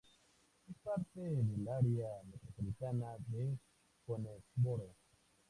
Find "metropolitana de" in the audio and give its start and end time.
2.27-3.55